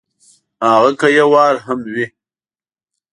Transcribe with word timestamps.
هغه 0.71 0.91
که 0.99 1.07
یو 1.17 1.27
وار 1.33 1.55
هم 1.65 1.79
وي! 1.93 2.05